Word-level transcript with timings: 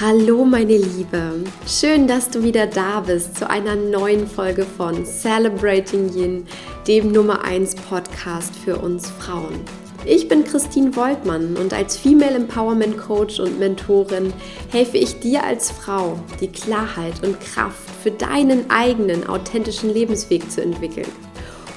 Hallo 0.00 0.46
meine 0.46 0.78
Liebe, 0.78 1.44
schön, 1.66 2.08
dass 2.08 2.30
du 2.30 2.42
wieder 2.42 2.66
da 2.66 3.00
bist 3.00 3.36
zu 3.36 3.50
einer 3.50 3.76
neuen 3.76 4.26
Folge 4.26 4.64
von 4.64 5.04
Celebrating 5.04 6.10
Yin, 6.14 6.46
dem 6.88 7.12
Nummer 7.12 7.44
1 7.44 7.74
Podcast 7.74 8.56
für 8.56 8.78
uns 8.78 9.10
Frauen. 9.10 9.60
Ich 10.06 10.26
bin 10.26 10.42
Christine 10.42 10.96
Woltmann 10.96 11.54
und 11.58 11.74
als 11.74 11.98
Female 11.98 12.34
Empowerment 12.34 12.96
Coach 12.96 13.40
und 13.40 13.58
Mentorin 13.58 14.32
helfe 14.70 14.96
ich 14.96 15.20
dir 15.20 15.44
als 15.44 15.70
Frau, 15.70 16.18
die 16.40 16.48
Klarheit 16.48 17.22
und 17.22 17.38
Kraft 17.38 17.90
für 18.02 18.10
deinen 18.10 18.70
eigenen 18.70 19.26
authentischen 19.26 19.92
Lebensweg 19.92 20.50
zu 20.50 20.62
entwickeln 20.62 21.12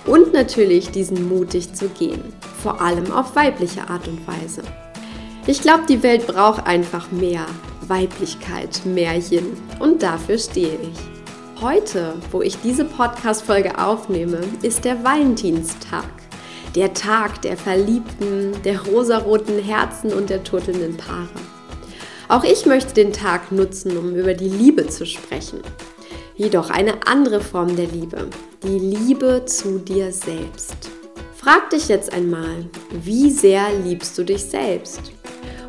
und 0.05 0.31
natürlich 0.31 0.91
diesen 0.91 1.27
mutig 1.27 1.73
zu 1.73 1.89
gehen, 1.89 2.23
vor 2.61 2.79
allem 2.79 3.11
auf 3.11 3.35
weibliche 3.35 3.89
Art 3.89 4.07
und 4.07 4.25
Weise. 4.25 4.61
Ich 5.45 5.61
glaube, 5.61 5.83
die 5.89 6.03
Welt 6.03 6.25
braucht 6.25 6.65
einfach 6.65 7.11
mehr 7.11 7.45
Weiblichkeit, 7.93 8.81
Märchen 8.85 9.55
und 9.79 10.01
dafür 10.01 10.39
stehe 10.39 10.79
ich. 10.81 11.61
Heute, 11.61 12.15
wo 12.31 12.41
ich 12.41 12.57
diese 12.63 12.85
Podcast-Folge 12.85 13.77
aufnehme, 13.77 14.39
ist 14.63 14.83
der 14.83 15.03
Valentinstag. 15.03 16.09
Der 16.73 16.95
Tag 16.95 17.43
der 17.43 17.55
Verliebten, 17.55 18.53
der 18.63 18.81
rosaroten 18.81 19.59
Herzen 19.59 20.11
und 20.11 20.31
der 20.31 20.43
turtelnden 20.43 20.97
Paare. 20.97 21.29
Auch 22.29 22.43
ich 22.43 22.65
möchte 22.65 22.95
den 22.95 23.13
Tag 23.13 23.51
nutzen, 23.51 23.95
um 23.95 24.15
über 24.15 24.33
die 24.33 24.49
Liebe 24.49 24.87
zu 24.87 25.05
sprechen. 25.05 25.59
Jedoch 26.35 26.71
eine 26.71 27.05
andere 27.05 27.41
Form 27.41 27.75
der 27.75 27.85
Liebe, 27.85 28.27
die 28.63 28.79
Liebe 28.79 29.43
zu 29.45 29.77
dir 29.77 30.11
selbst. 30.11 30.89
Frag 31.35 31.69
dich 31.69 31.89
jetzt 31.89 32.11
einmal, 32.11 32.65
wie 33.03 33.29
sehr 33.29 33.67
liebst 33.85 34.17
du 34.17 34.23
dich 34.23 34.43
selbst? 34.43 35.11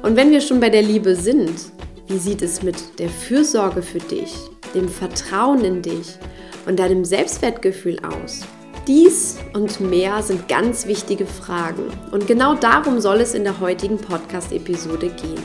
Und 0.01 0.16
wenn 0.16 0.30
wir 0.30 0.41
schon 0.41 0.60
bei 0.60 0.70
der 0.70 0.82
Liebe 0.82 1.15
sind, 1.16 1.74
wie 2.07 2.19
sieht 2.19 2.43
es 2.43 2.63
mit 2.63 2.99
der 2.99 3.09
Fürsorge 3.09 3.83
für 3.83 3.99
dich, 3.99 4.35
dem 4.74 4.88
Vertrauen 4.88 5.65
in 5.65 5.83
dich 5.83 6.19
und 6.66 6.79
deinem 6.79 7.05
Selbstwertgefühl 7.05 7.99
aus? 8.01 8.43
Dies 8.87 9.38
und 9.55 9.80
mehr 9.80 10.23
sind 10.23 10.46
ganz 10.46 10.87
wichtige 10.87 11.24
Fragen 11.24 11.85
und 12.13 12.27
genau 12.27 12.55
darum 12.55 13.01
soll 13.01 13.21
es 13.21 13.35
in 13.35 13.45
der 13.45 13.59
heutigen 13.61 13.96
Podcast-Episode 13.96 15.09
gehen. 15.09 15.43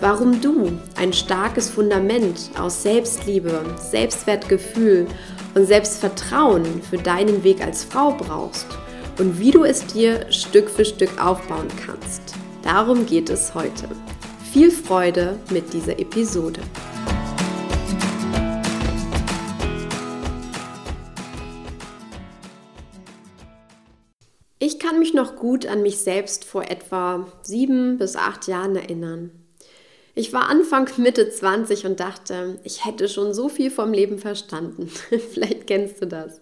Warum 0.00 0.40
du 0.40 0.70
ein 0.96 1.12
starkes 1.12 1.70
Fundament 1.70 2.50
aus 2.58 2.82
Selbstliebe, 2.82 3.64
Selbstwertgefühl 3.90 5.06
und 5.54 5.66
Selbstvertrauen 5.66 6.82
für 6.88 6.98
deinen 6.98 7.42
Weg 7.42 7.64
als 7.64 7.82
Frau 7.82 8.12
brauchst 8.12 8.66
und 9.18 9.40
wie 9.40 9.50
du 9.50 9.64
es 9.64 9.86
dir 9.86 10.30
Stück 10.30 10.68
für 10.68 10.84
Stück 10.84 11.24
aufbauen 11.24 11.68
kannst. 11.84 12.34
Darum 12.62 13.06
geht 13.06 13.30
es 13.30 13.54
heute. 13.54 13.88
Viel 14.54 14.70
Freude 14.70 15.40
mit 15.50 15.72
dieser 15.72 15.98
Episode. 15.98 16.60
Ich 24.60 24.78
kann 24.78 25.00
mich 25.00 25.12
noch 25.12 25.34
gut 25.34 25.66
an 25.66 25.82
mich 25.82 25.98
selbst 25.98 26.44
vor 26.44 26.70
etwa 26.70 27.26
sieben 27.42 27.98
bis 27.98 28.14
acht 28.14 28.46
Jahren 28.46 28.76
erinnern. 28.76 29.32
Ich 30.14 30.32
war 30.32 30.48
Anfang 30.48 30.88
Mitte 30.98 31.28
20 31.28 31.86
und 31.86 31.98
dachte, 31.98 32.60
ich 32.62 32.84
hätte 32.84 33.08
schon 33.08 33.34
so 33.34 33.48
viel 33.48 33.72
vom 33.72 33.92
Leben 33.92 34.18
verstanden. 34.18 34.86
Vielleicht 35.32 35.66
kennst 35.66 36.00
du 36.00 36.06
das. 36.06 36.40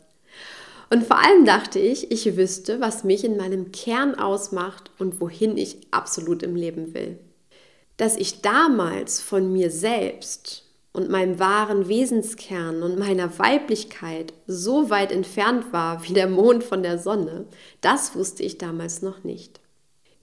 Und 0.91 1.07
vor 1.07 1.17
allem 1.17 1.47
dachte 1.47 1.79
ich, 1.79 2.11
ich 2.11 2.37
wüsste, 2.37 2.79
was 2.79 3.05
mich 3.05 3.25
in 3.25 3.39
meinem 3.39 3.73
Kern 3.73 4.17
ausmacht 4.17 4.91
und 4.99 5.19
wohin 5.19 5.57
ich 5.57 5.79
absolut 5.93 6.43
im 6.43 6.57
Leben 6.57 6.93
will. 6.93 7.19
Dass 8.03 8.17
ich 8.17 8.41
damals 8.41 9.21
von 9.21 9.53
mir 9.53 9.71
selbst 9.71 10.65
und 10.93 11.09
meinem 11.09 11.39
wahren 11.39 11.89
Wesenskern 11.89 12.83
und 12.83 12.99
meiner 12.99 13.39
Weiblichkeit 13.39 14.33
so 14.49 14.91
weit 14.91 15.13
entfernt 15.13 15.73
war 15.73 16.03
wie 16.03 16.13
der 16.13 16.27
Mond 16.27 16.65
von 16.65 16.83
der 16.83 16.99
Sonne, 16.99 17.47
das 17.81 18.17
wusste 18.17 18.43
ich 18.43 18.59
damals 18.59 19.03
noch 19.03 19.23
nicht. 19.23 19.61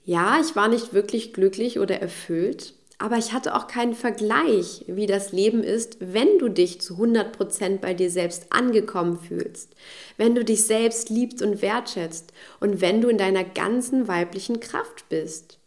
Ja, 0.04 0.38
ich 0.42 0.54
war 0.54 0.68
nicht 0.68 0.92
wirklich 0.92 1.32
glücklich 1.32 1.78
oder 1.78 2.02
erfüllt, 2.02 2.74
aber 2.98 3.16
ich 3.16 3.32
hatte 3.32 3.54
auch 3.54 3.66
keinen 3.66 3.94
Vergleich, 3.94 4.84
wie 4.86 5.06
das 5.06 5.32
Leben 5.32 5.62
ist, 5.62 5.96
wenn 6.00 6.38
du 6.38 6.50
dich 6.50 6.82
zu 6.82 6.96
100% 6.96 7.78
bei 7.78 7.94
dir 7.94 8.10
selbst 8.10 8.52
angekommen 8.52 9.18
fühlst, 9.18 9.74
wenn 10.18 10.34
du 10.34 10.44
dich 10.44 10.66
selbst 10.66 11.08
liebst 11.08 11.40
und 11.40 11.62
wertschätzt 11.62 12.34
und 12.60 12.82
wenn 12.82 13.00
du 13.00 13.08
in 13.08 13.16
deiner 13.16 13.44
ganzen 13.44 14.06
weiblichen 14.06 14.60
Kraft 14.60 15.08
bist. 15.08 15.59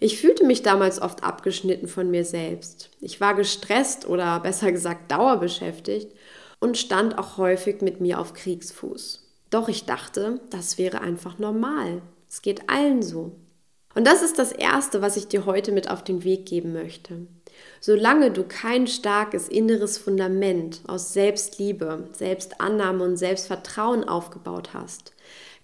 Ich 0.00 0.20
fühlte 0.20 0.44
mich 0.44 0.62
damals 0.62 1.00
oft 1.00 1.22
abgeschnitten 1.22 1.88
von 1.88 2.10
mir 2.10 2.24
selbst. 2.24 2.90
Ich 3.00 3.20
war 3.20 3.34
gestresst 3.34 4.06
oder 4.06 4.40
besser 4.40 4.72
gesagt 4.72 5.10
dauerbeschäftigt 5.10 6.12
und 6.60 6.78
stand 6.78 7.18
auch 7.18 7.36
häufig 7.38 7.80
mit 7.80 8.00
mir 8.00 8.18
auf 8.18 8.34
Kriegsfuß. 8.34 9.22
Doch 9.50 9.68
ich 9.68 9.84
dachte, 9.84 10.40
das 10.50 10.78
wäre 10.78 11.00
einfach 11.00 11.38
normal. 11.38 12.02
Es 12.28 12.42
geht 12.42 12.70
allen 12.70 13.02
so. 13.02 13.32
Und 13.94 14.06
das 14.06 14.22
ist 14.22 14.38
das 14.38 14.52
Erste, 14.52 15.02
was 15.02 15.16
ich 15.16 15.28
dir 15.28 15.44
heute 15.44 15.72
mit 15.72 15.90
auf 15.90 16.02
den 16.02 16.24
Weg 16.24 16.46
geben 16.46 16.72
möchte. 16.72 17.26
Solange 17.80 18.30
du 18.30 18.44
kein 18.44 18.86
starkes 18.86 19.48
inneres 19.48 19.98
Fundament 19.98 20.80
aus 20.86 21.12
Selbstliebe, 21.12 22.08
Selbstannahme 22.12 23.04
und 23.04 23.16
Selbstvertrauen 23.16 24.08
aufgebaut 24.08 24.70
hast, 24.72 25.12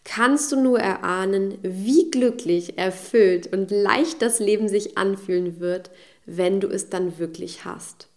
kannst 0.08 0.52
du 0.52 0.60
nur 0.60 0.80
erahnen, 0.80 1.58
wie 1.62 2.10
glücklich, 2.10 2.78
erfüllt 2.78 3.52
und 3.52 3.70
leicht 3.70 4.22
das 4.22 4.38
Leben 4.38 4.69
sich 4.69 4.96
anfühlen 4.98 5.60
wird, 5.60 5.91
wenn 6.26 6.60
du 6.60 6.69
es 6.69 6.88
dann 6.88 7.19
wirklich 7.19 7.64
hast. 7.64 8.08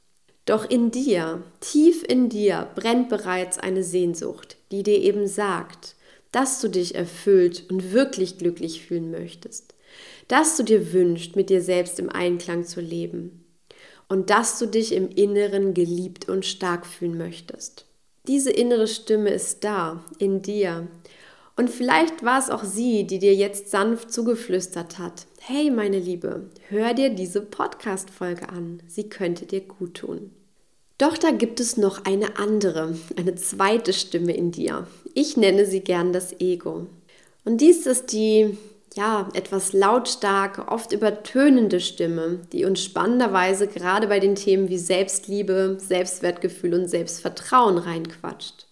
Doch 0.45 0.69
in 0.69 0.91
dir, 0.91 1.43
tief 1.59 2.03
in 2.07 2.29
dir, 2.29 2.67
brennt 2.75 3.09
bereits 3.09 3.57
eine 3.57 3.83
Sehnsucht, 3.83 4.57
die 4.71 4.83
dir 4.83 4.99
eben 4.99 5.27
sagt, 5.27 5.95
dass 6.31 6.61
du 6.61 6.67
dich 6.67 6.95
erfüllt 6.95 7.65
und 7.69 7.93
wirklich 7.93 8.37
glücklich 8.37 8.85
fühlen 8.85 9.11
möchtest 9.11 9.75
dass 10.31 10.55
du 10.55 10.63
dir 10.63 10.93
wünschst, 10.93 11.35
mit 11.35 11.49
dir 11.49 11.61
selbst 11.61 11.99
im 11.99 12.09
Einklang 12.09 12.63
zu 12.63 12.79
leben 12.79 13.43
und 14.07 14.29
dass 14.29 14.59
du 14.59 14.65
dich 14.65 14.93
im 14.93 15.09
Inneren 15.09 15.73
geliebt 15.73 16.29
und 16.29 16.45
stark 16.45 16.85
fühlen 16.85 17.17
möchtest. 17.17 17.85
Diese 18.27 18.51
innere 18.51 18.87
Stimme 18.87 19.31
ist 19.31 19.63
da, 19.63 20.05
in 20.19 20.41
dir. 20.41 20.87
Und 21.61 21.69
vielleicht 21.69 22.25
war 22.25 22.39
es 22.39 22.49
auch 22.49 22.63
sie, 22.63 23.05
die 23.05 23.19
dir 23.19 23.35
jetzt 23.35 23.69
sanft 23.69 24.11
zugeflüstert 24.11 24.97
hat. 24.97 25.27
Hey, 25.39 25.69
meine 25.69 25.99
Liebe, 25.99 26.49
hör 26.69 26.95
dir 26.95 27.11
diese 27.11 27.39
Podcast-Folge 27.39 28.49
an. 28.49 28.81
Sie 28.87 29.09
könnte 29.09 29.45
dir 29.45 29.61
gut 29.61 29.93
tun. 29.93 30.31
Doch 30.97 31.19
da 31.19 31.29
gibt 31.29 31.59
es 31.59 31.77
noch 31.77 32.05
eine 32.05 32.39
andere, 32.39 32.95
eine 33.15 33.35
zweite 33.35 33.93
Stimme 33.93 34.35
in 34.35 34.51
dir. 34.51 34.87
Ich 35.13 35.37
nenne 35.37 35.67
sie 35.67 35.81
gern 35.81 36.13
das 36.13 36.33
Ego. 36.39 36.87
Und 37.45 37.61
dies 37.61 37.85
ist 37.85 38.11
die 38.11 38.57
ja, 38.95 39.29
etwas 39.35 39.71
lautstark, 39.71 40.71
oft 40.71 40.91
übertönende 40.91 41.79
Stimme, 41.79 42.39
die 42.51 42.65
uns 42.65 42.83
spannenderweise 42.83 43.67
gerade 43.67 44.07
bei 44.07 44.19
den 44.19 44.33
Themen 44.33 44.67
wie 44.67 44.79
Selbstliebe, 44.79 45.77
Selbstwertgefühl 45.79 46.73
und 46.73 46.87
Selbstvertrauen 46.87 47.77
reinquatscht. 47.77 48.65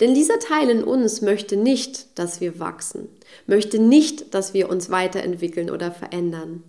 Denn 0.00 0.14
dieser 0.14 0.38
Teil 0.38 0.70
in 0.70 0.82
uns 0.82 1.22
möchte 1.22 1.56
nicht, 1.56 2.18
dass 2.18 2.40
wir 2.40 2.58
wachsen, 2.58 3.08
möchte 3.46 3.78
nicht, 3.78 4.34
dass 4.34 4.54
wir 4.54 4.68
uns 4.68 4.90
weiterentwickeln 4.90 5.70
oder 5.70 5.92
verändern. 5.92 6.64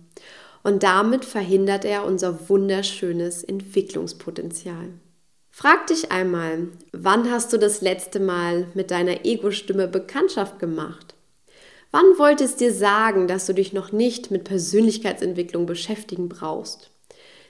Und 0.62 0.82
damit 0.82 1.24
verhindert 1.24 1.84
er 1.84 2.04
unser 2.04 2.48
wunderschönes 2.48 3.44
Entwicklungspotenzial. 3.44 4.88
Frag 5.50 5.86
dich 5.86 6.12
einmal, 6.12 6.68
wann 6.92 7.30
hast 7.30 7.52
du 7.52 7.56
das 7.56 7.80
letzte 7.80 8.20
Mal 8.20 8.66
mit 8.74 8.90
deiner 8.90 9.24
Ego-Stimme 9.24 9.88
Bekanntschaft 9.88 10.58
gemacht? 10.58 11.14
Wann 11.92 12.18
wollte 12.18 12.44
es 12.44 12.56
dir 12.56 12.74
sagen, 12.74 13.26
dass 13.26 13.46
du 13.46 13.54
dich 13.54 13.72
noch 13.72 13.90
nicht 13.90 14.30
mit 14.30 14.44
Persönlichkeitsentwicklung 14.44 15.64
beschäftigen 15.64 16.28
brauchst? 16.28 16.90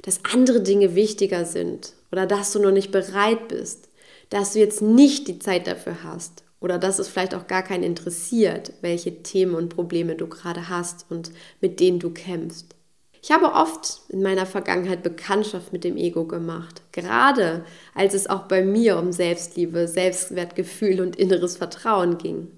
Dass 0.03 0.21
andere 0.33 0.61
Dinge 0.61 0.95
wichtiger 0.95 1.45
sind 1.45 1.95
oder 2.13 2.27
dass 2.27 2.53
du 2.53 2.61
noch 2.61 2.71
nicht 2.71 2.93
bereit 2.93 3.49
bist, 3.49 3.89
dass 4.31 4.53
du 4.53 4.59
jetzt 4.59 4.83
nicht 4.83 5.29
die 5.29 5.39
Zeit 5.39 5.67
dafür 5.67 6.03
hast 6.03 6.45
oder 6.61 6.79
dass 6.79 6.99
es 6.99 7.09
vielleicht 7.09 7.35
auch 7.35 7.47
gar 7.47 7.63
keinen 7.63 7.85
interessiert, 7.85 8.73
welche 8.81 9.23
Themen 9.23 9.55
und 9.55 9.69
Probleme 9.69 10.17
du 10.17 10.27
gerade 10.27 10.69
hast 10.69 11.07
und 11.11 11.31
mit 11.61 11.81
denen 11.81 11.99
du 11.99 12.11
kämpfst. 12.11 12.75
Ich 13.23 13.33
habe 13.33 13.53
oft 13.55 14.03
in 14.09 14.23
meiner 14.23 14.47
Vergangenheit 14.47 15.03
Bekanntschaft 15.03 15.73
mit 15.73 15.83
dem 15.83 15.97
Ego 15.97 16.27
gemacht, 16.27 16.83
gerade 16.93 17.65
als 17.95 18.15
es 18.15 18.29
auch 18.29 18.43
bei 18.43 18.63
mir 18.63 18.99
um 18.99 19.11
Selbstliebe, 19.11 19.89
Selbstwertgefühl 19.89 21.01
und 21.01 21.17
inneres 21.17 21.57
Vertrauen 21.57 22.19
ging. 22.19 22.53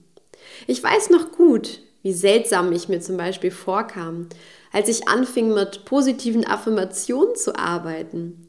Ich 0.67 0.83
weiß 0.83 1.11
noch 1.11 1.33
gut, 1.33 1.81
wie 2.03 2.13
seltsam 2.13 2.73
ich 2.73 2.89
mir 2.89 3.01
zum 3.01 3.17
Beispiel 3.17 3.51
vorkam, 3.51 4.29
als 4.73 4.89
ich 4.89 5.09
anfing 5.09 5.55
mit 5.55 5.85
positiven 5.85 6.47
Affirmationen 6.47 7.35
zu 7.35 7.57
arbeiten. 7.57 8.48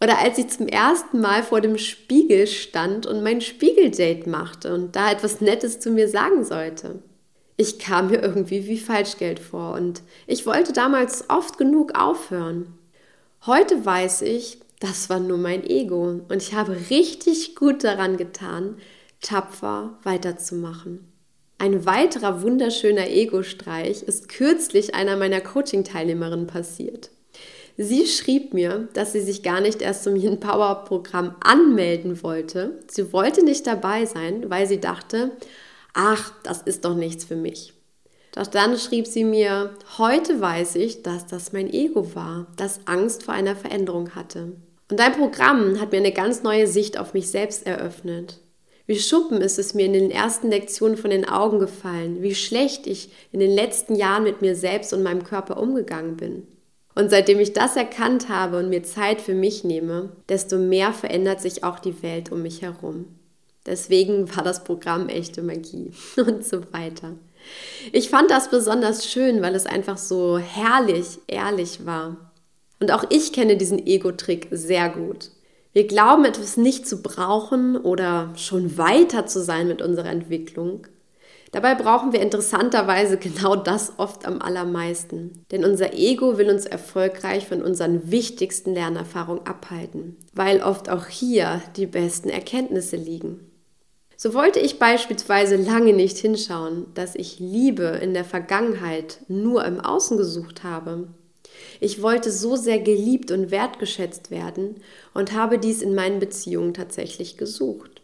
Oder 0.00 0.18
als 0.18 0.38
ich 0.38 0.48
zum 0.48 0.68
ersten 0.68 1.20
Mal 1.20 1.42
vor 1.42 1.60
dem 1.60 1.76
Spiegel 1.76 2.46
stand 2.46 3.06
und 3.06 3.22
mein 3.22 3.40
Spiegeldate 3.40 4.28
machte 4.28 4.72
und 4.72 4.94
da 4.94 5.10
etwas 5.10 5.40
Nettes 5.40 5.80
zu 5.80 5.90
mir 5.90 6.08
sagen 6.08 6.44
sollte. 6.44 7.02
Ich 7.56 7.80
kam 7.80 8.08
mir 8.08 8.22
irgendwie 8.22 8.68
wie 8.68 8.78
Falschgeld 8.78 9.40
vor 9.40 9.74
und 9.74 10.02
ich 10.28 10.46
wollte 10.46 10.72
damals 10.72 11.28
oft 11.28 11.58
genug 11.58 11.98
aufhören. 11.98 12.78
Heute 13.46 13.84
weiß 13.84 14.22
ich, 14.22 14.60
das 14.78 15.10
war 15.10 15.18
nur 15.18 15.38
mein 15.38 15.64
Ego 15.64 16.20
und 16.28 16.36
ich 16.36 16.54
habe 16.54 16.76
richtig 16.90 17.56
gut 17.56 17.82
daran 17.82 18.16
getan, 18.16 18.76
tapfer 19.20 19.98
weiterzumachen. 20.04 21.12
Ein 21.58 21.84
weiterer 21.84 22.42
wunderschöner 22.42 23.08
Ego-Streich 23.08 24.04
ist 24.04 24.28
kürzlich 24.28 24.94
einer 24.94 25.16
meiner 25.16 25.40
Coaching-Teilnehmerinnen 25.40 26.46
passiert. 26.46 27.10
Sie 27.80 28.08
schrieb 28.08 28.54
mir, 28.54 28.88
dass 28.92 29.12
sie 29.12 29.20
sich 29.20 29.44
gar 29.44 29.60
nicht 29.60 29.82
erst 29.82 30.02
zum 30.02 30.16
Yin 30.16 30.40
Power 30.40 30.84
Programm 30.84 31.36
anmelden 31.38 32.24
wollte. 32.24 32.80
Sie 32.90 33.12
wollte 33.12 33.44
nicht 33.44 33.68
dabei 33.68 34.04
sein, 34.04 34.50
weil 34.50 34.66
sie 34.66 34.80
dachte, 34.80 35.30
ach, 35.94 36.32
das 36.42 36.60
ist 36.62 36.84
doch 36.84 36.96
nichts 36.96 37.24
für 37.24 37.36
mich. 37.36 37.74
Doch 38.32 38.48
dann 38.48 38.76
schrieb 38.76 39.06
sie 39.06 39.22
mir, 39.22 39.74
heute 39.96 40.40
weiß 40.40 40.74
ich, 40.74 41.04
dass 41.04 41.28
das 41.28 41.52
mein 41.52 41.72
Ego 41.72 42.16
war, 42.16 42.48
das 42.56 42.80
Angst 42.86 43.22
vor 43.22 43.34
einer 43.34 43.54
Veränderung 43.54 44.16
hatte. 44.16 44.56
Und 44.90 44.98
dein 44.98 45.12
Programm 45.12 45.80
hat 45.80 45.92
mir 45.92 45.98
eine 45.98 46.12
ganz 46.12 46.42
neue 46.42 46.66
Sicht 46.66 46.98
auf 46.98 47.14
mich 47.14 47.30
selbst 47.30 47.64
eröffnet. 47.64 48.40
Wie 48.86 48.98
Schuppen 48.98 49.40
ist 49.40 49.60
es 49.60 49.74
mir 49.74 49.86
in 49.86 49.92
den 49.92 50.10
ersten 50.10 50.48
Lektionen 50.48 50.96
von 50.96 51.10
den 51.10 51.28
Augen 51.28 51.60
gefallen, 51.60 52.22
wie 52.22 52.34
schlecht 52.34 52.88
ich 52.88 53.10
in 53.30 53.38
den 53.38 53.52
letzten 53.52 53.94
Jahren 53.94 54.24
mit 54.24 54.42
mir 54.42 54.56
selbst 54.56 54.92
und 54.92 55.04
meinem 55.04 55.22
Körper 55.22 55.58
umgegangen 55.62 56.16
bin. 56.16 56.48
Und 56.98 57.10
seitdem 57.10 57.38
ich 57.38 57.52
das 57.52 57.76
erkannt 57.76 58.28
habe 58.28 58.58
und 58.58 58.70
mir 58.70 58.82
Zeit 58.82 59.20
für 59.20 59.32
mich 59.32 59.62
nehme, 59.62 60.08
desto 60.28 60.58
mehr 60.58 60.92
verändert 60.92 61.40
sich 61.40 61.62
auch 61.62 61.78
die 61.78 62.02
Welt 62.02 62.32
um 62.32 62.42
mich 62.42 62.62
herum. 62.62 63.04
Deswegen 63.66 64.34
war 64.34 64.42
das 64.42 64.64
Programm 64.64 65.08
echte 65.08 65.42
Magie 65.42 65.92
und 66.16 66.44
so 66.44 66.60
weiter. 66.72 67.12
Ich 67.92 68.10
fand 68.10 68.32
das 68.32 68.50
besonders 68.50 69.06
schön, 69.06 69.42
weil 69.42 69.54
es 69.54 69.64
einfach 69.64 69.96
so 69.96 70.38
herrlich, 70.38 71.20
ehrlich 71.28 71.86
war. 71.86 72.32
Und 72.80 72.90
auch 72.90 73.04
ich 73.10 73.32
kenne 73.32 73.56
diesen 73.56 73.86
Ego-Trick 73.86 74.48
sehr 74.50 74.88
gut. 74.88 75.30
Wir 75.72 75.86
glauben 75.86 76.24
etwas 76.24 76.56
nicht 76.56 76.88
zu 76.88 77.00
brauchen 77.00 77.76
oder 77.76 78.32
schon 78.34 78.76
weiter 78.76 79.24
zu 79.24 79.40
sein 79.40 79.68
mit 79.68 79.82
unserer 79.82 80.10
Entwicklung. 80.10 80.88
Dabei 81.52 81.74
brauchen 81.74 82.12
wir 82.12 82.20
interessanterweise 82.20 83.16
genau 83.16 83.56
das 83.56 83.94
oft 83.96 84.26
am 84.26 84.42
allermeisten. 84.42 85.44
Denn 85.50 85.64
unser 85.64 85.94
Ego 85.94 86.38
will 86.38 86.50
uns 86.50 86.66
erfolgreich 86.66 87.46
von 87.46 87.62
unseren 87.62 88.10
wichtigsten 88.10 88.74
Lernerfahrungen 88.74 89.46
abhalten, 89.46 90.16
weil 90.34 90.62
oft 90.62 90.90
auch 90.90 91.06
hier 91.06 91.62
die 91.76 91.86
besten 91.86 92.28
Erkenntnisse 92.28 92.96
liegen. 92.96 93.40
So 94.16 94.34
wollte 94.34 94.58
ich 94.58 94.78
beispielsweise 94.78 95.56
lange 95.56 95.92
nicht 95.92 96.18
hinschauen, 96.18 96.86
dass 96.94 97.14
ich 97.14 97.38
Liebe 97.38 97.98
in 98.02 98.14
der 98.14 98.24
Vergangenheit 98.24 99.20
nur 99.28 99.64
im 99.64 99.80
Außen 99.80 100.16
gesucht 100.16 100.64
habe 100.64 101.08
ich 101.80 102.02
wollte 102.02 102.30
so 102.30 102.56
sehr 102.56 102.80
geliebt 102.80 103.30
und 103.30 103.50
wertgeschätzt 103.50 104.30
werden 104.30 104.76
und 105.14 105.32
habe 105.32 105.58
dies 105.58 105.82
in 105.82 105.94
meinen 105.94 106.18
Beziehungen 106.18 106.74
tatsächlich 106.74 107.36
gesucht. 107.36 107.97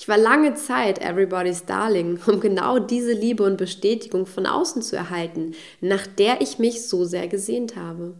Ich 0.00 0.08
war 0.08 0.16
lange 0.16 0.54
Zeit 0.54 0.98
Everybody's 0.98 1.66
Darling, 1.66 2.18
um 2.26 2.40
genau 2.40 2.78
diese 2.78 3.12
Liebe 3.12 3.42
und 3.42 3.58
Bestätigung 3.58 4.24
von 4.24 4.46
außen 4.46 4.80
zu 4.80 4.96
erhalten, 4.96 5.52
nach 5.82 6.06
der 6.06 6.40
ich 6.40 6.58
mich 6.58 6.88
so 6.88 7.04
sehr 7.04 7.28
gesehnt 7.28 7.76
habe. 7.76 8.14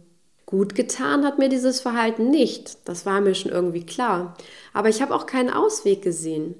Gut 0.45 0.75
getan 0.75 1.25
hat 1.25 1.39
mir 1.39 1.49
dieses 1.49 1.81
Verhalten 1.81 2.29
nicht, 2.29 2.87
das 2.87 3.07
war 3.07 3.19
mir 3.19 3.33
schon 3.33 3.51
irgendwie 3.51 3.83
klar, 3.83 4.37
aber 4.73 4.89
ich 4.89 5.01
habe 5.01 5.15
auch 5.15 5.25
keinen 5.25 5.49
Ausweg 5.49 6.03
gesehen. 6.03 6.53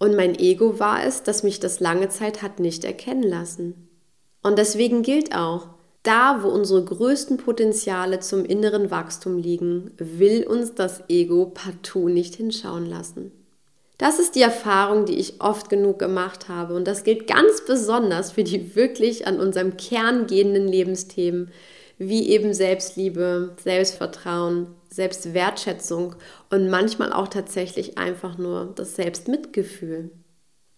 Und 0.00 0.16
mein 0.16 0.36
Ego 0.36 0.80
war 0.80 1.04
es, 1.04 1.22
das 1.22 1.44
mich 1.44 1.60
das 1.60 1.78
lange 1.78 2.08
Zeit 2.08 2.42
hat 2.42 2.58
nicht 2.58 2.82
erkennen 2.82 3.22
lassen. 3.22 3.88
Und 4.42 4.58
deswegen 4.58 5.02
gilt 5.02 5.36
auch, 5.36 5.68
da, 6.02 6.42
wo 6.42 6.48
unsere 6.48 6.84
größten 6.84 7.36
Potenziale 7.36 8.18
zum 8.18 8.44
inneren 8.44 8.90
Wachstum 8.90 9.38
liegen, 9.38 9.92
will 9.98 10.44
uns 10.44 10.74
das 10.74 11.08
Ego 11.08 11.52
partout 11.54 12.08
nicht 12.08 12.34
hinschauen 12.34 12.86
lassen. 12.86 13.43
Das 13.96 14.18
ist 14.18 14.34
die 14.34 14.42
Erfahrung, 14.42 15.04
die 15.04 15.18
ich 15.18 15.40
oft 15.40 15.70
genug 15.70 16.00
gemacht 16.00 16.48
habe 16.48 16.74
und 16.74 16.86
das 16.86 17.04
gilt 17.04 17.28
ganz 17.28 17.64
besonders 17.64 18.32
für 18.32 18.42
die 18.42 18.74
wirklich 18.74 19.26
an 19.26 19.38
unserem 19.38 19.76
Kern 19.76 20.26
gehenden 20.26 20.66
Lebensthemen, 20.66 21.52
wie 21.98 22.28
eben 22.28 22.54
Selbstliebe, 22.54 23.54
Selbstvertrauen, 23.62 24.66
Selbstwertschätzung 24.90 26.16
und 26.50 26.68
manchmal 26.70 27.12
auch 27.12 27.28
tatsächlich 27.28 27.96
einfach 27.96 28.36
nur 28.36 28.72
das 28.74 28.96
Selbstmitgefühl. 28.96 30.10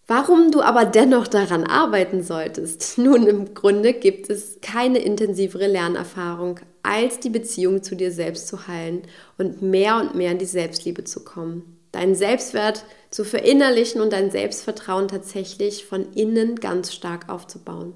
Warum 0.05 0.51
du 0.51 0.61
aber 0.61 0.85
dennoch 0.85 1.27
daran 1.27 1.65
arbeiten 1.65 2.23
solltest? 2.23 2.97
Nun, 2.97 3.27
im 3.27 3.53
Grunde 3.53 3.93
gibt 3.93 4.29
es 4.29 4.59
keine 4.61 4.99
intensivere 4.99 5.67
Lernerfahrung, 5.67 6.59
als 6.81 7.19
die 7.19 7.29
Beziehung 7.29 7.83
zu 7.83 7.95
dir 7.95 8.11
selbst 8.11 8.47
zu 8.47 8.67
heilen 8.67 9.01
und 9.37 9.61
mehr 9.61 9.97
und 9.97 10.15
mehr 10.15 10.31
in 10.31 10.37
die 10.37 10.45
Selbstliebe 10.45 11.03
zu 11.03 11.25
kommen. 11.25 11.76
Deinen 11.91 12.15
Selbstwert 12.15 12.85
zu 13.09 13.23
verinnerlichen 13.23 14.01
und 14.01 14.13
dein 14.13 14.31
Selbstvertrauen 14.31 15.07
tatsächlich 15.07 15.85
von 15.85 16.13
innen 16.13 16.57
ganz 16.57 16.93
stark 16.93 17.29
aufzubauen. 17.29 17.93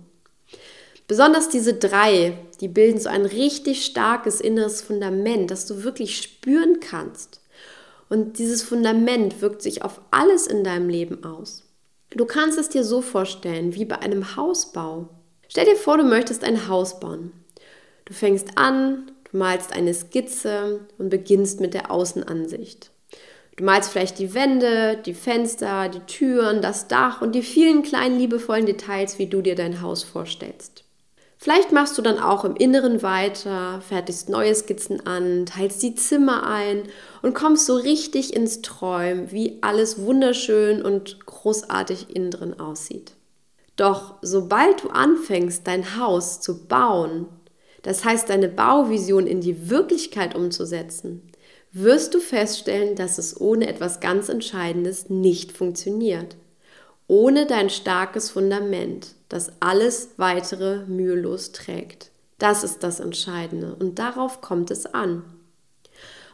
Besonders 1.08 1.50
diese 1.50 1.74
drei, 1.74 2.38
die 2.62 2.70
bilden 2.70 3.00
so 3.00 3.10
ein 3.10 3.26
richtig 3.26 3.86
starkes 3.86 4.40
inneres 4.40 4.82
Fundament, 4.82 5.52
das 5.52 5.66
du 5.66 5.84
wirklich 5.84 6.18
spüren 6.18 6.80
kannst. 6.80 7.42
Und 8.08 8.40
dieses 8.40 8.64
Fundament 8.64 9.42
wirkt 9.42 9.62
sich 9.62 9.84
auf 9.84 10.00
alles 10.12 10.48
in 10.48 10.64
deinem 10.64 10.90
Leben 10.90 11.24
aus. 11.24 11.64
Du 12.12 12.26
kannst 12.26 12.58
es 12.58 12.70
dir 12.70 12.84
so 12.84 13.02
vorstellen, 13.02 13.74
wie 13.76 13.86
bei 13.86 14.00
einem 14.00 14.36
Hausbau. 14.36 15.10
Stell 15.48 15.66
dir 15.66 15.76
vor, 15.76 15.98
du 15.98 16.04
möchtest 16.04 16.44
ein 16.44 16.68
Haus 16.68 17.00
bauen. 17.00 17.32
Du 18.06 18.14
fängst 18.14 18.58
an, 18.58 19.12
du 19.32 19.38
malst 19.38 19.74
eine 19.74 19.94
Skizze 19.94 20.82
und 20.98 21.10
beginnst 21.10 21.60
mit 21.60 21.74
der 21.74 21.92
Außenansicht. 21.92 22.92
Du 23.62 23.66
malst 23.66 23.92
vielleicht 23.92 24.18
die 24.18 24.34
Wände, 24.34 24.98
die 25.06 25.14
Fenster, 25.14 25.88
die 25.88 26.00
Türen, 26.00 26.64
das 26.64 26.88
Dach 26.88 27.22
und 27.22 27.36
die 27.36 27.44
vielen 27.44 27.84
kleinen 27.84 28.18
liebevollen 28.18 28.66
Details, 28.66 29.20
wie 29.20 29.28
du 29.28 29.44
dir 29.44 29.54
dein 29.54 29.84
Haus 29.84 30.02
vorstellst. 30.02 30.84
Vielleicht 31.38 31.72
machst 31.72 31.96
du 31.96 32.02
dann 32.02 32.18
auch 32.18 32.44
im 32.44 32.56
Inneren 32.56 33.04
weiter, 33.04 33.80
fertigst 33.88 34.30
neue 34.30 34.56
Skizzen 34.56 35.06
an, 35.06 35.46
teilst 35.46 35.84
die 35.84 35.94
Zimmer 35.94 36.48
ein 36.48 36.86
und 37.22 37.36
kommst 37.36 37.68
so 37.68 37.76
richtig 37.76 38.36
ins 38.36 38.64
Träumen, 38.64 39.32
wie 39.32 39.60
alles 39.62 40.02
wunderschön 40.02 40.82
und 40.82 41.24
großartig 41.28 42.16
innen 42.16 42.32
drin 42.32 42.60
aussieht. 42.60 43.12
Doch 43.76 44.16
sobald 44.24 44.86
du 44.86 44.90
anfängst, 44.90 45.68
dein 45.68 46.00
Haus 46.00 46.42
zu 46.42 46.66
bauen, 46.66 47.28
das 47.84 48.06
heißt 48.06 48.28
deine 48.28 48.50
Bauvision 48.50 49.28
in 49.28 49.40
die 49.40 49.70
Wirklichkeit 49.70 50.34
umzusetzen, 50.34 51.31
wirst 51.74 52.14
du 52.14 52.20
feststellen, 52.20 52.96
dass 52.96 53.18
es 53.18 53.40
ohne 53.40 53.68
etwas 53.68 54.00
ganz 54.00 54.30
Entscheidendes 54.30 55.10
nicht 55.10 55.52
funktioniert. 55.52 56.36
Ohne 57.08 57.46
dein 57.46 57.70
starkes 57.70 58.30
Fundament 58.30 59.16
das 59.30 59.52
alles 59.62 60.10
weitere 60.18 60.86
mühelos 60.88 61.54
trägt. 61.54 62.12
Das 62.38 62.64
ist 62.64 62.84
das 62.84 63.00
Entscheidende 63.00 63.76
und 63.76 64.00
darauf 64.00 64.42
kommt 64.42 64.72
es 64.72 64.86
an. 64.86 65.24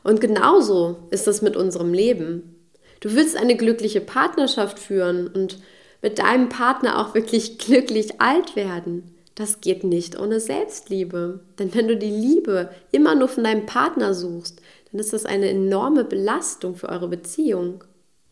Und 0.04 0.22
genauso 0.22 0.98
ist 1.12 1.28
es 1.28 1.42
mit 1.42 1.56
unserem 1.56 1.94
Leben. 1.94 2.56
Du 3.02 3.14
willst 3.14 3.36
eine 3.36 3.56
glückliche 3.56 4.02
Partnerschaft 4.02 4.80
führen 4.80 5.28
und 5.28 5.60
mit 6.02 6.20
deinem 6.20 6.50
Partner 6.50 7.00
auch 7.00 7.14
wirklich 7.14 7.58
glücklich 7.60 8.20
alt 8.20 8.56
werden. 8.56 9.14
Das 9.36 9.62
geht 9.62 9.84
nicht 9.84 10.20
ohne 10.20 10.40
Selbstliebe. 10.40 11.42
Denn 11.60 11.76
wenn 11.76 11.88
du 11.88 11.96
die 11.96 12.10
Liebe 12.10 12.70
immer 12.92 13.14
nur 13.14 13.28
von 13.28 13.44
deinem 13.44 13.68
Partner 13.68 14.16
suchst, 14.16 14.62
dann 14.92 15.00
ist 15.00 15.14
das 15.14 15.26
eine 15.26 15.50
enorme 15.50 16.04
Belastung 16.04 16.76
für 16.76 16.90
eure 16.90 17.08
Beziehung. 17.08 17.84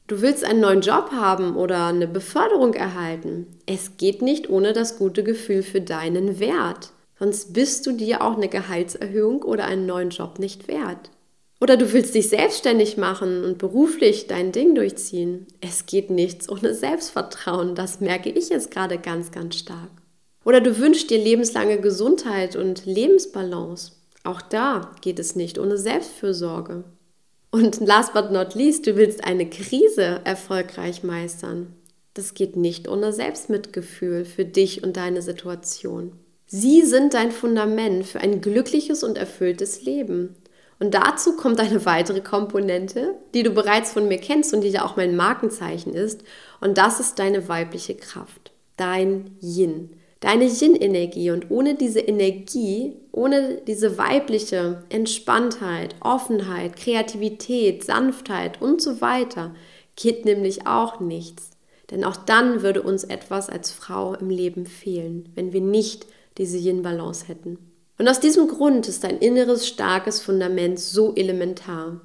Du 0.08 0.22
willst 0.22 0.44
einen 0.44 0.62
neuen 0.62 0.82
Job 0.82 1.12
haben 1.12 1.56
oder 1.56 1.88
eine 1.88 2.08
Beförderung 2.08 2.74
erhalten. 2.76 3.48
Es 3.66 3.98
geht 3.98 4.22
nicht 4.22 4.50
ohne 4.50 4.74
das 4.74 4.98
gute 4.98 5.24
Gefühl 5.24 5.64
für 5.64 5.82
deinen 5.82 6.40
Wert. 6.40 6.92
Sonst 7.18 7.54
bist 7.54 7.88
du 7.88 7.94
dir 7.94 8.22
auch 8.22 8.36
eine 8.38 8.50
Gehaltserhöhung 8.50 9.42
oder 9.42 9.66
einen 9.66 9.86
neuen 9.86 10.10
Job 10.10 10.38
nicht 10.38 10.68
wert. 10.68 11.10
Oder 11.62 11.78
du 11.78 11.94
willst 11.94 12.14
dich 12.14 12.30
selbstständig 12.30 12.98
machen 12.98 13.44
und 13.44 13.58
beruflich 13.58 14.28
dein 14.28 14.52
Ding 14.52 14.76
durchziehen. 14.76 15.48
Es 15.62 15.86
geht 15.86 16.10
nichts 16.10 16.50
ohne 16.50 16.74
Selbstvertrauen. 16.74 17.74
Das 17.74 18.02
merke 18.02 18.30
ich 18.30 18.50
jetzt 18.50 18.72
gerade 18.72 19.00
ganz, 19.00 19.32
ganz 19.32 19.56
stark. 19.56 19.90
Oder 20.44 20.62
du 20.62 20.78
wünschst 20.78 21.10
dir 21.10 21.18
lebenslange 21.18 21.80
Gesundheit 21.80 22.56
und 22.56 22.86
Lebensbalance. 22.86 23.94
Auch 24.26 24.42
da 24.42 24.92
geht 25.02 25.20
es 25.20 25.36
nicht 25.36 25.60
ohne 25.60 25.78
Selbstfürsorge. 25.78 26.84
Und 27.52 27.80
last 27.80 28.14
but 28.14 28.32
not 28.32 28.54
least, 28.56 28.86
du 28.88 28.96
willst 28.96 29.24
eine 29.24 29.50
Krise 29.50 30.22
erfolgreich 30.24 31.04
meistern. 31.04 31.74
Das 32.16 32.34
geht 32.34 32.56
nicht 32.56 32.88
ohne 32.88 33.14
Selbstmitgefühl 33.14 34.26
für 34.26 34.44
dich 34.44 34.84
und 34.84 34.98
deine 34.98 35.22
Situation. 35.22 36.14
Sie 36.48 36.82
sind 36.82 37.14
dein 37.14 37.32
Fundament 37.32 38.06
für 38.06 38.20
ein 38.20 38.42
glückliches 38.42 39.04
und 39.04 39.18
erfülltes 39.18 39.84
Leben. 39.84 40.36
Und 40.80 40.94
dazu 40.94 41.36
kommt 41.36 41.60
eine 41.60 41.86
weitere 41.86 42.22
Komponente, 42.22 43.16
die 43.34 43.44
du 43.44 43.52
bereits 43.52 43.94
von 43.94 44.08
mir 44.08 44.18
kennst 44.18 44.54
und 44.54 44.62
die 44.62 44.70
ja 44.70 44.84
auch 44.86 44.98
mein 44.98 45.16
Markenzeichen 45.16 45.94
ist. 45.94 46.24
Und 46.62 46.78
das 46.78 47.00
ist 47.00 47.20
deine 47.20 47.48
weibliche 47.48 47.96
Kraft, 47.96 48.52
dein 48.76 49.38
Yin, 49.42 49.92
deine 50.26 50.46
Yin-Energie. 50.46 51.30
Und 51.30 51.52
ohne 51.52 51.76
diese 51.76 52.00
Energie, 52.00 52.94
ohne 53.12 53.62
diese 53.68 54.00
weibliche 54.00 54.84
Entspanntheit, 54.90 55.96
Offenheit, 56.00 56.76
Kreativität, 56.76 57.84
Sanftheit 57.84 58.60
und 58.60 58.82
so 58.82 59.02
weiter, 59.02 59.54
geht 59.96 60.26
nämlich 60.26 60.66
auch 60.66 61.00
nichts. 61.00 61.52
Denn 61.92 62.04
auch 62.04 62.18
dann 62.18 62.64
würde 62.64 62.82
uns 62.82 63.04
etwas 63.04 63.50
als 63.50 63.70
Frau 63.70 64.16
im 64.16 64.32
Leben 64.32 64.66
fehlen, 64.66 65.30
wenn 65.36 65.54
wir 65.54 65.62
nicht 65.62 66.08
diese 66.40 66.58
Yin-Balance 66.58 67.28
hätten. 67.28 67.60
Und 68.00 68.08
aus 68.10 68.20
diesem 68.20 68.48
Grund 68.48 68.88
ist 68.88 69.04
dein 69.04 69.20
inneres 69.20 69.68
starkes 69.68 70.22
Fundament 70.22 70.80
so 70.80 71.14
elementar. 71.14 72.02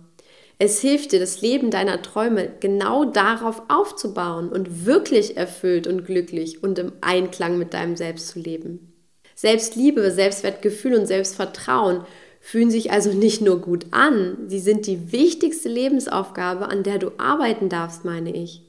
Es 0.62 0.83
hilft 0.83 1.12
dir, 1.12 1.21
das 1.21 1.40
Leben 1.40 1.71
deiner 1.71 2.02
Träume 2.02 2.50
genau 2.61 3.07
darauf 3.07 3.62
aufzubauen 3.69 4.50
und 4.50 4.85
wirklich 4.85 5.38
erfüllt 5.38 5.87
und 5.87 6.05
glücklich 6.05 6.62
und 6.62 6.79
im 6.79 6.93
Einklang 7.00 7.57
mit 7.57 7.73
deinem 7.73 7.97
Selbst 7.97 8.29
zu 8.29 8.40
leben. 8.40 8.93
Selbstliebe, 9.35 10.11
Selbstwertgefühl 10.11 10.97
und 10.97 11.07
Selbstvertrauen 11.07 12.05
fühlen 12.43 12.71
sich 12.71 12.93
also 12.93 13.11
nicht 13.11 13.40
nur 13.40 13.62
gut 13.62 13.87
an, 13.93 14.37
sie 14.49 14.59
sind 14.59 14.87
die 14.87 15.12
wichtigste 15.12 15.71
Lebensaufgabe, 15.71 16.69
an 16.69 16.83
der 16.83 16.99
du 16.99 17.12
arbeiten 17.17 17.71
darfst, 17.71 18.05
meine 18.05 18.37
ich. 18.37 18.61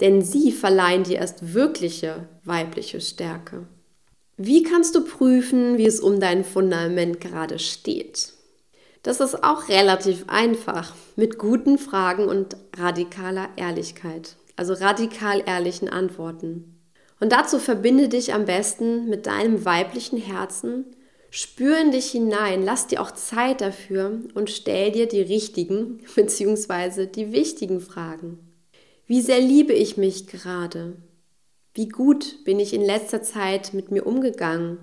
Denn 0.00 0.22
sie 0.22 0.50
verleihen 0.50 1.04
dir 1.04 1.18
erst 1.18 1.52
wirkliche 1.52 2.26
weibliche 2.44 3.02
Stärke. 3.02 3.66
Wie 4.38 4.62
kannst 4.62 4.94
du 4.94 5.04
prüfen, 5.04 5.76
wie 5.76 5.86
es 5.86 6.00
um 6.00 6.20
dein 6.20 6.42
Fundament 6.42 7.20
gerade 7.20 7.58
steht? 7.58 8.32
Das 9.02 9.20
ist 9.20 9.44
auch 9.44 9.68
relativ 9.68 10.24
einfach 10.26 10.94
mit 11.16 11.38
guten 11.38 11.78
Fragen 11.78 12.26
und 12.26 12.56
radikaler 12.76 13.48
Ehrlichkeit, 13.56 14.36
also 14.56 14.74
radikal 14.74 15.42
ehrlichen 15.46 15.88
Antworten. 15.88 16.78
Und 17.20 17.32
dazu 17.32 17.58
verbinde 17.58 18.08
dich 18.08 18.34
am 18.34 18.44
besten 18.44 19.08
mit 19.08 19.26
deinem 19.26 19.64
weiblichen 19.64 20.18
Herzen, 20.18 20.84
spür 21.30 21.78
in 21.80 21.90
dich 21.90 22.10
hinein, 22.10 22.62
lass 22.64 22.86
dir 22.86 23.02
auch 23.02 23.10
Zeit 23.10 23.60
dafür 23.60 24.20
und 24.34 24.50
stell 24.50 24.92
dir 24.92 25.06
die 25.06 25.22
richtigen 25.22 26.00
bzw. 26.14 27.06
die 27.06 27.32
wichtigen 27.32 27.80
Fragen. 27.80 28.38
Wie 29.06 29.22
sehr 29.22 29.40
liebe 29.40 29.72
ich 29.72 29.96
mich 29.96 30.26
gerade? 30.26 30.96
Wie 31.74 31.88
gut 31.88 32.44
bin 32.44 32.58
ich 32.58 32.74
in 32.74 32.84
letzter 32.84 33.22
Zeit 33.22 33.72
mit 33.72 33.90
mir 33.90 34.06
umgegangen? 34.06 34.78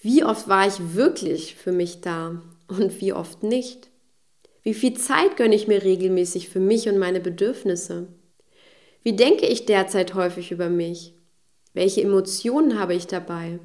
Wie 0.00 0.24
oft 0.24 0.48
war 0.48 0.66
ich 0.66 0.94
wirklich 0.94 1.56
für 1.56 1.72
mich 1.72 2.00
da? 2.00 2.42
Und 2.68 3.00
wie 3.00 3.12
oft 3.12 3.42
nicht? 3.42 3.90
Wie 4.62 4.74
viel 4.74 4.94
Zeit 4.94 5.36
gönne 5.36 5.54
ich 5.54 5.68
mir 5.68 5.84
regelmäßig 5.84 6.48
für 6.48 6.60
mich 6.60 6.88
und 6.88 6.98
meine 6.98 7.20
Bedürfnisse? 7.20 8.08
Wie 9.02 9.14
denke 9.14 9.46
ich 9.46 9.66
derzeit 9.66 10.14
häufig 10.14 10.50
über 10.50 10.68
mich? 10.68 11.14
Welche 11.74 12.02
Emotionen 12.02 12.78
habe 12.78 12.94
ich 12.94 13.06
dabei? 13.06 13.60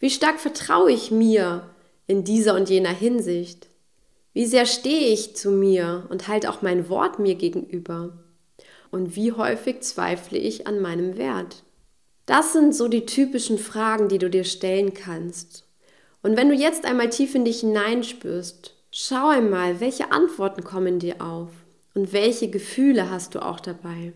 Wie 0.00 0.10
stark 0.10 0.40
vertraue 0.40 0.90
ich 0.90 1.12
mir 1.12 1.70
in 2.08 2.24
dieser 2.24 2.56
und 2.56 2.68
jener 2.68 2.92
Hinsicht? 2.92 3.68
Wie 4.32 4.46
sehr 4.46 4.66
stehe 4.66 5.12
ich 5.12 5.36
zu 5.36 5.50
mir 5.50 6.06
und 6.10 6.26
halte 6.26 6.50
auch 6.50 6.62
mein 6.62 6.88
Wort 6.88 7.18
mir 7.18 7.36
gegenüber? 7.36 8.18
Und 8.90 9.14
wie 9.14 9.32
häufig 9.32 9.82
zweifle 9.82 10.38
ich 10.38 10.66
an 10.66 10.80
meinem 10.80 11.16
Wert? 11.16 11.62
Das 12.26 12.52
sind 12.52 12.74
so 12.74 12.88
die 12.88 13.06
typischen 13.06 13.58
Fragen, 13.58 14.08
die 14.08 14.18
du 14.18 14.30
dir 14.30 14.44
stellen 14.44 14.94
kannst. 14.94 15.66
Und 16.22 16.36
wenn 16.36 16.48
du 16.48 16.54
jetzt 16.54 16.84
einmal 16.84 17.10
tief 17.10 17.34
in 17.34 17.44
dich 17.44 17.60
hineinspürst, 17.60 18.74
schau 18.90 19.28
einmal, 19.28 19.80
welche 19.80 20.12
Antworten 20.12 20.62
kommen 20.62 20.98
dir 20.98 21.20
auf 21.20 21.50
und 21.94 22.12
welche 22.12 22.48
Gefühle 22.48 23.10
hast 23.10 23.34
du 23.34 23.44
auch 23.44 23.60
dabei. 23.60 24.12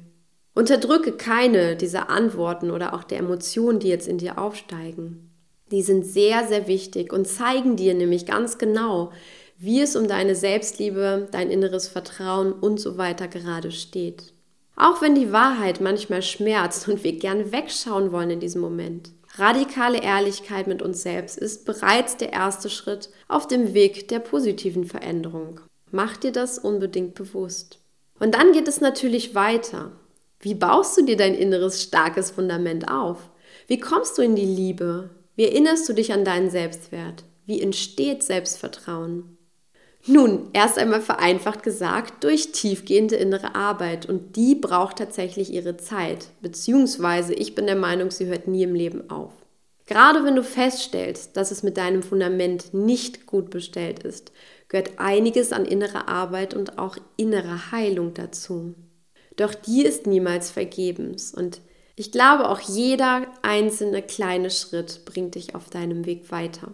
Unterdrücke 0.54 1.12
keine 1.12 1.76
dieser 1.76 2.08
Antworten 2.08 2.70
oder 2.70 2.94
auch 2.94 3.04
der 3.04 3.18
Emotionen, 3.18 3.78
die 3.78 3.88
jetzt 3.88 4.08
in 4.08 4.18
dir 4.18 4.38
aufsteigen. 4.38 5.30
Die 5.70 5.82
sind 5.82 6.06
sehr, 6.06 6.46
sehr 6.46 6.68
wichtig 6.68 7.12
und 7.12 7.26
zeigen 7.26 7.76
dir 7.76 7.92
nämlich 7.92 8.24
ganz 8.24 8.56
genau, 8.56 9.12
wie 9.58 9.80
es 9.80 9.96
um 9.96 10.06
deine 10.06 10.34
Selbstliebe, 10.34 11.28
dein 11.32 11.50
inneres 11.50 11.88
Vertrauen 11.88 12.52
und 12.52 12.78
so 12.78 12.98
weiter 12.98 13.26
gerade 13.26 13.72
steht. 13.72 14.32
Auch 14.76 15.02
wenn 15.02 15.14
die 15.14 15.32
Wahrheit 15.32 15.80
manchmal 15.80 16.22
schmerzt 16.22 16.88
und 16.88 17.02
wir 17.02 17.18
gerne 17.18 17.50
wegschauen 17.52 18.12
wollen 18.12 18.30
in 18.30 18.40
diesem 18.40 18.60
Moment. 18.60 19.10
Radikale 19.38 20.02
Ehrlichkeit 20.02 20.66
mit 20.66 20.80
uns 20.80 21.02
selbst 21.02 21.36
ist 21.36 21.66
bereits 21.66 22.16
der 22.16 22.32
erste 22.32 22.70
Schritt 22.70 23.10
auf 23.28 23.46
dem 23.46 23.74
Weg 23.74 24.08
der 24.08 24.18
positiven 24.18 24.84
Veränderung. 24.84 25.60
Mach 25.90 26.16
dir 26.16 26.32
das 26.32 26.58
unbedingt 26.58 27.14
bewusst. 27.14 27.78
Und 28.18 28.34
dann 28.34 28.52
geht 28.52 28.66
es 28.66 28.80
natürlich 28.80 29.34
weiter. 29.34 29.92
Wie 30.40 30.54
baust 30.54 30.96
du 30.96 31.04
dir 31.04 31.18
dein 31.18 31.34
inneres 31.34 31.82
starkes 31.82 32.30
Fundament 32.30 32.88
auf? 32.88 33.28
Wie 33.66 33.78
kommst 33.78 34.16
du 34.16 34.22
in 34.22 34.36
die 34.36 34.46
Liebe? 34.46 35.10
Wie 35.34 35.44
erinnerst 35.44 35.86
du 35.88 35.92
dich 35.92 36.14
an 36.14 36.24
deinen 36.24 36.50
Selbstwert? 36.50 37.24
Wie 37.44 37.60
entsteht 37.60 38.22
Selbstvertrauen? 38.22 39.35
Nun, 40.08 40.50
erst 40.52 40.78
einmal 40.78 41.00
vereinfacht 41.00 41.64
gesagt, 41.64 42.22
durch 42.22 42.52
tiefgehende 42.52 43.16
innere 43.16 43.56
Arbeit 43.56 44.06
und 44.06 44.36
die 44.36 44.54
braucht 44.54 44.98
tatsächlich 44.98 45.52
ihre 45.52 45.76
Zeit, 45.76 46.28
beziehungsweise 46.40 47.34
ich 47.34 47.56
bin 47.56 47.66
der 47.66 47.76
Meinung, 47.76 48.12
sie 48.12 48.26
hört 48.26 48.46
nie 48.46 48.62
im 48.62 48.74
Leben 48.74 49.10
auf. 49.10 49.32
Gerade 49.86 50.24
wenn 50.24 50.36
du 50.36 50.44
feststellst, 50.44 51.36
dass 51.36 51.50
es 51.50 51.64
mit 51.64 51.76
deinem 51.76 52.04
Fundament 52.04 52.72
nicht 52.72 53.26
gut 53.26 53.50
bestellt 53.50 54.04
ist, 54.04 54.32
gehört 54.68 54.98
einiges 54.98 55.52
an 55.52 55.64
innerer 55.64 56.08
Arbeit 56.08 56.54
und 56.54 56.78
auch 56.78 56.96
innerer 57.16 57.72
Heilung 57.72 58.14
dazu. 58.14 58.74
Doch 59.36 59.54
die 59.54 59.82
ist 59.82 60.06
niemals 60.06 60.50
vergebens 60.50 61.34
und 61.34 61.60
ich 61.96 62.12
glaube, 62.12 62.48
auch 62.48 62.60
jeder 62.60 63.26
einzelne 63.42 64.02
kleine 64.02 64.50
Schritt 64.50 65.04
bringt 65.04 65.34
dich 65.34 65.54
auf 65.54 65.70
deinem 65.70 66.04
Weg 66.04 66.30
weiter. 66.30 66.72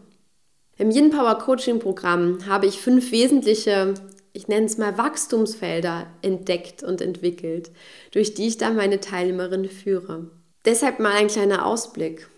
Im 0.79 0.91
Yin 0.91 1.11
Power 1.11 1.39
Coaching 1.39 1.79
Programm 1.79 2.47
habe 2.47 2.67
ich 2.67 2.81
fünf 2.81 3.13
wesentliche, 3.13 3.93
ich 4.33 4.49
nenne 4.49 4.67
es 4.67 4.79
mal 4.79 4.97
Wachstumsfelder 4.97 6.07
entdeckt 6.23 6.83
und 6.83 7.03
entwickelt, 7.03 7.71
durch 8.11 8.33
die 8.33 8.49
ich 8.49 8.57
dann 8.57 8.75
meine 8.75 8.99
Teilnehmerin 8.99 9.69
führe. 9.69 10.31
Deshalb 10.65 10.99
mal 10.99 11.13
ein 11.13 11.29
kleiner 11.29 11.67
Ausblick. 11.67 12.29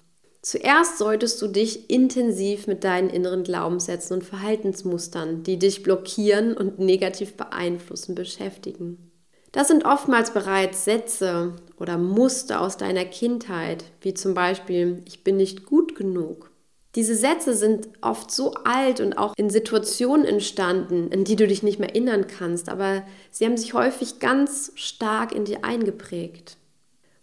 Zuerst 0.43 0.99
solltest 0.99 1.41
du 1.41 1.47
dich 1.47 1.89
intensiv 1.89 2.67
mit 2.67 2.83
deinen 2.83 3.09
inneren 3.09 3.45
Glaubenssätzen 3.45 4.17
und 4.17 4.25
Verhaltensmustern, 4.25 5.45
die 5.45 5.59
dich 5.59 5.83
blockieren 5.83 6.57
und 6.57 6.79
negativ 6.81 7.35
beeinflussen, 7.35 8.15
beschäftigen. 8.15 9.11
Das 9.53 9.69
sind 9.69 9.85
oftmals 9.85 10.33
bereits 10.33 10.85
Sätze 10.85 11.53
oder 11.79 11.97
Muster 11.97 12.61
aus 12.61 12.77
deiner 12.77 13.05
Kindheit, 13.05 13.85
wie 14.01 14.13
zum 14.13 14.35
Beispiel 14.35 15.01
ich 15.07 15.23
bin 15.23 15.37
nicht 15.37 15.65
gut 15.65 15.95
genug 15.95 16.51
diese 16.95 17.17
Sätze 17.17 17.55
sind 17.55 17.89
oft 18.01 18.31
so 18.31 18.55
alt 18.65 19.01
und 19.01 19.19
auch 19.19 19.35
in 19.37 19.51
Situationen 19.51 20.25
entstanden, 20.25 21.09
in 21.11 21.25
die 21.25 21.35
du 21.35 21.47
dich 21.47 21.63
nicht 21.63 21.81
mehr 21.81 21.89
erinnern 21.89 22.27
kannst, 22.27 22.69
aber 22.69 23.03
sie 23.31 23.45
haben 23.45 23.57
sich 23.57 23.75
häufig 23.75 24.21
ganz 24.21 24.71
stark 24.77 25.35
in 25.35 25.45
dir 25.45 25.65
eingeprägt. 25.65 26.57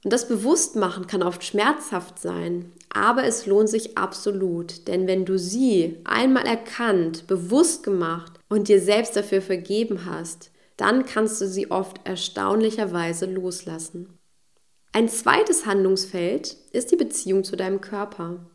Und 0.04 0.12
das 0.12 0.28
Bewusstmachen 0.28 1.08
kann 1.08 1.24
oft 1.24 1.44
schmerzhaft 1.44 2.20
sein, 2.20 2.74
aber 2.90 3.24
es 3.24 3.46
lohnt 3.46 3.70
sich 3.70 3.98
absolut, 3.98 4.88
denn 4.88 5.08
wenn 5.08 5.26
du 5.26 5.38
sie 5.38 6.00
einmal 6.04 6.46
erkannt, 6.46 7.28
bewusst 7.28 7.84
gemacht 7.84 8.34
und 8.50 8.68
dir 8.68 8.82
selbst 8.82 9.16
dafür 9.16 9.42
vergeben 9.42 10.06
hast, 10.06 10.52
dann 10.76 11.06
kannst 11.06 11.40
du 11.40 11.48
sie 11.48 11.72
oft 11.72 12.02
erstaunlicherweise 12.06 13.26
loslassen. 13.26 14.18
Ein 14.92 15.08
zweites 15.08 15.66
Handlungsfeld 15.66 16.58
ist 16.72 16.92
die 16.92 16.98
Beziehung 16.98 17.46
zu 17.46 17.56
deinem 17.56 17.80
Körper. 17.80 18.51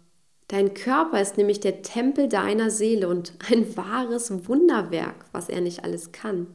Dein 0.48 0.74
Körper 0.74 1.20
ist 1.20 1.36
nämlich 1.36 1.58
der 1.58 1.82
Tempel 1.82 2.28
deiner 2.28 2.70
Seele 2.70 3.08
und 3.08 3.32
ein 3.50 3.76
wahres 3.76 4.48
Wunderwerk, 4.48 5.24
was 5.32 5.48
er 5.48 5.60
nicht 5.60 5.82
alles 5.82 6.12
kann. 6.12 6.46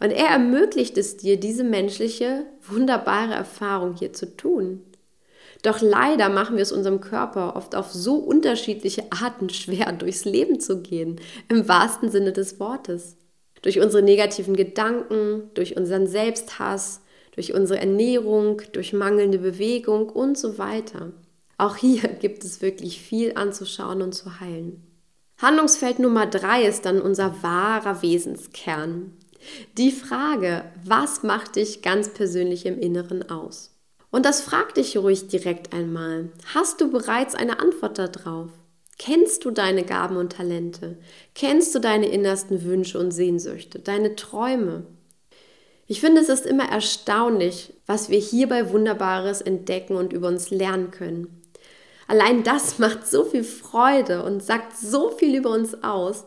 Und 0.00 0.12
er 0.12 0.28
ermöglicht 0.28 0.96
es 0.96 1.16
dir, 1.16 1.38
diese 1.38 1.64
menschliche, 1.64 2.46
wunderbare 2.62 3.34
Erfahrung 3.34 3.96
hier 3.96 4.12
zu 4.12 4.36
tun. 4.36 4.82
Doch 5.62 5.80
leider 5.80 6.28
machen 6.28 6.56
wir 6.56 6.62
es 6.62 6.72
unserem 6.72 7.00
Körper 7.00 7.56
oft 7.56 7.74
auf 7.74 7.92
so 7.92 8.14
unterschiedliche 8.14 9.04
Arten 9.10 9.50
schwer, 9.50 9.92
durchs 9.92 10.24
Leben 10.24 10.60
zu 10.60 10.82
gehen, 10.82 11.20
im 11.48 11.68
wahrsten 11.68 12.10
Sinne 12.10 12.32
des 12.32 12.60
Wortes. 12.60 13.16
Durch 13.62 13.80
unsere 13.80 14.04
negativen 14.04 14.54
Gedanken, 14.54 15.50
durch 15.54 15.76
unseren 15.76 16.06
Selbsthass, 16.06 17.02
durch 17.32 17.54
unsere 17.54 17.80
Ernährung, 17.80 18.62
durch 18.72 18.92
mangelnde 18.92 19.38
Bewegung 19.38 20.08
und 20.08 20.38
so 20.38 20.58
weiter. 20.58 21.12
Auch 21.58 21.76
hier 21.76 22.08
gibt 22.20 22.44
es 22.44 22.62
wirklich 22.62 23.02
viel 23.02 23.34
anzuschauen 23.34 24.00
und 24.00 24.14
zu 24.14 24.40
heilen. 24.40 24.82
Handlungsfeld 25.36 25.98
Nummer 25.98 26.26
drei 26.26 26.64
ist 26.64 26.84
dann 26.84 27.00
unser 27.00 27.42
wahrer 27.42 28.02
Wesenskern. 28.02 29.12
Die 29.76 29.92
Frage, 29.92 30.64
was 30.84 31.22
macht 31.22 31.56
dich 31.56 31.82
ganz 31.82 32.08
persönlich 32.08 32.66
im 32.66 32.78
Inneren 32.78 33.28
aus? 33.30 33.74
Und 34.10 34.24
das 34.24 34.40
frag 34.40 34.74
dich 34.74 34.96
ruhig 34.96 35.28
direkt 35.28 35.72
einmal. 35.72 36.30
Hast 36.54 36.80
du 36.80 36.90
bereits 36.90 37.34
eine 37.34 37.60
Antwort 37.60 37.98
darauf? 37.98 38.50
Kennst 38.98 39.44
du 39.44 39.52
deine 39.52 39.84
Gaben 39.84 40.16
und 40.16 40.32
Talente? 40.32 40.98
Kennst 41.34 41.72
du 41.74 41.78
deine 41.78 42.08
innersten 42.08 42.64
Wünsche 42.64 42.98
und 42.98 43.12
Sehnsüchte, 43.12 43.78
deine 43.78 44.16
Träume? 44.16 44.86
Ich 45.86 46.00
finde, 46.00 46.20
es 46.20 46.28
ist 46.28 46.46
immer 46.46 46.68
erstaunlich, 46.68 47.74
was 47.86 48.10
wir 48.10 48.18
hierbei 48.18 48.72
Wunderbares 48.72 49.40
entdecken 49.40 49.94
und 49.96 50.12
über 50.12 50.28
uns 50.28 50.50
lernen 50.50 50.90
können. 50.90 51.42
Allein 52.08 52.42
das 52.42 52.78
macht 52.78 53.06
so 53.06 53.24
viel 53.24 53.44
Freude 53.44 54.24
und 54.24 54.42
sagt 54.42 54.76
so 54.76 55.10
viel 55.10 55.36
über 55.36 55.50
uns 55.50 55.84
aus, 55.84 56.24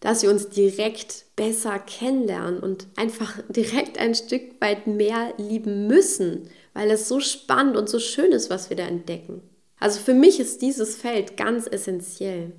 dass 0.00 0.22
wir 0.22 0.30
uns 0.30 0.48
direkt 0.48 1.26
besser 1.34 1.78
kennenlernen 1.78 2.60
und 2.60 2.86
einfach 2.96 3.40
direkt 3.48 3.98
ein 3.98 4.14
Stück 4.14 4.60
weit 4.60 4.86
mehr 4.86 5.34
lieben 5.36 5.86
müssen, 5.86 6.48
weil 6.72 6.90
es 6.90 7.08
so 7.08 7.20
spannend 7.20 7.76
und 7.76 7.88
so 7.88 7.98
schön 7.98 8.32
ist, 8.32 8.48
was 8.48 8.70
wir 8.70 8.76
da 8.76 8.84
entdecken. 8.84 9.42
Also 9.78 10.00
für 10.00 10.14
mich 10.14 10.40
ist 10.40 10.62
dieses 10.62 10.96
Feld 10.96 11.36
ganz 11.36 11.66
essentiell. 11.66 12.52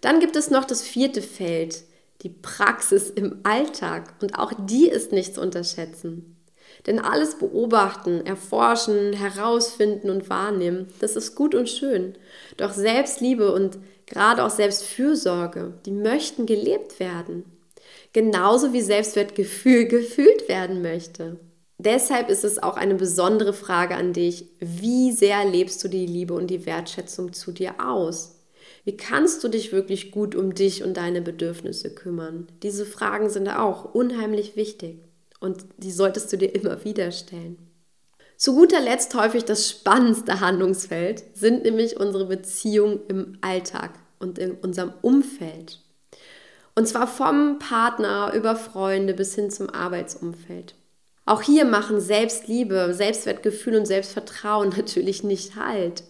Dann 0.00 0.18
gibt 0.18 0.34
es 0.36 0.50
noch 0.50 0.64
das 0.64 0.82
vierte 0.82 1.22
Feld, 1.22 1.84
die 2.22 2.30
Praxis 2.30 3.10
im 3.10 3.40
Alltag. 3.44 4.14
Und 4.20 4.38
auch 4.38 4.52
die 4.58 4.88
ist 4.88 5.12
nicht 5.12 5.34
zu 5.34 5.40
unterschätzen. 5.40 6.36
Denn 6.86 6.98
alles 6.98 7.36
beobachten, 7.36 8.24
erforschen, 8.24 9.12
herausfinden 9.12 10.10
und 10.10 10.30
wahrnehmen, 10.30 10.88
das 11.00 11.16
ist 11.16 11.34
gut 11.34 11.54
und 11.54 11.68
schön. 11.68 12.14
Doch 12.56 12.72
Selbstliebe 12.72 13.52
und 13.52 13.78
gerade 14.06 14.44
auch 14.44 14.50
Selbstfürsorge, 14.50 15.74
die 15.84 15.92
möchten 15.92 16.46
gelebt 16.46 16.98
werden. 16.98 17.44
Genauso 18.12 18.72
wie 18.72 18.82
Selbstwertgefühl 18.82 19.84
gefühlt 19.88 20.48
werden 20.48 20.82
möchte. 20.82 21.38
Deshalb 21.78 22.28
ist 22.28 22.44
es 22.44 22.62
auch 22.62 22.76
eine 22.76 22.94
besondere 22.94 23.54
Frage 23.54 23.94
an 23.94 24.12
dich, 24.12 24.46
wie 24.58 25.12
sehr 25.12 25.46
lebst 25.46 25.82
du 25.82 25.88
die 25.88 26.06
Liebe 26.06 26.34
und 26.34 26.48
die 26.48 26.66
Wertschätzung 26.66 27.32
zu 27.32 27.52
dir 27.52 27.76
aus? 27.82 28.36
Wie 28.84 28.96
kannst 28.96 29.44
du 29.44 29.48
dich 29.48 29.72
wirklich 29.72 30.10
gut 30.10 30.34
um 30.34 30.54
dich 30.54 30.82
und 30.84 30.96
deine 30.96 31.22
Bedürfnisse 31.22 31.94
kümmern? 31.94 32.48
Diese 32.62 32.84
Fragen 32.84 33.30
sind 33.30 33.48
auch 33.48 33.94
unheimlich 33.94 34.56
wichtig 34.56 35.09
und 35.40 35.64
die 35.78 35.90
solltest 35.90 36.32
du 36.32 36.36
dir 36.36 36.54
immer 36.54 36.84
wieder 36.84 37.10
stellen. 37.10 37.58
Zu 38.36 38.54
guter 38.54 38.80
Letzt 38.80 39.14
häufig 39.14 39.44
das 39.44 39.68
spannendste 39.68 40.40
Handlungsfeld 40.40 41.24
sind 41.34 41.64
nämlich 41.64 41.98
unsere 41.98 42.24
Beziehungen 42.26 43.00
im 43.08 43.38
Alltag 43.42 43.98
und 44.18 44.38
in 44.38 44.52
unserem 44.52 44.92
Umfeld. 45.02 45.80
Und 46.74 46.86
zwar 46.86 47.06
vom 47.06 47.58
Partner 47.58 48.32
über 48.34 48.56
Freunde 48.56 49.12
bis 49.12 49.34
hin 49.34 49.50
zum 49.50 49.68
Arbeitsumfeld. 49.68 50.74
Auch 51.26 51.42
hier 51.42 51.64
machen 51.64 52.00
Selbstliebe, 52.00 52.94
Selbstwertgefühl 52.94 53.76
und 53.76 53.86
Selbstvertrauen 53.86 54.70
natürlich 54.76 55.22
nicht 55.22 55.56
Halt. 55.56 56.04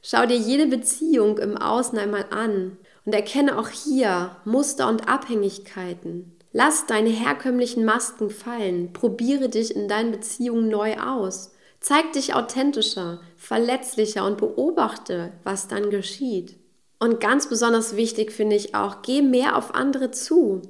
Schau 0.00 0.26
dir 0.26 0.36
jede 0.36 0.66
Beziehung 0.66 1.38
im 1.38 1.56
Außen 1.56 1.98
einmal 1.98 2.26
an 2.30 2.76
und 3.04 3.14
erkenne 3.14 3.58
auch 3.58 3.68
hier 3.68 4.36
Muster 4.44 4.88
und 4.88 5.08
Abhängigkeiten. 5.08 6.37
Lass 6.52 6.86
deine 6.86 7.10
herkömmlichen 7.10 7.84
Masken 7.84 8.30
fallen, 8.30 8.92
probiere 8.92 9.48
dich 9.48 9.76
in 9.76 9.86
deinen 9.86 10.12
Beziehungen 10.12 10.68
neu 10.68 10.96
aus, 10.96 11.52
zeig 11.80 12.12
dich 12.14 12.34
authentischer, 12.34 13.20
verletzlicher 13.36 14.24
und 14.24 14.38
beobachte, 14.38 15.32
was 15.44 15.68
dann 15.68 15.90
geschieht. 15.90 16.56
Und 16.98 17.20
ganz 17.20 17.48
besonders 17.48 17.96
wichtig 17.96 18.32
finde 18.32 18.56
ich 18.56 18.74
auch, 18.74 19.02
geh 19.02 19.22
mehr 19.22 19.56
auf 19.56 19.74
andere 19.74 20.10
zu. 20.10 20.62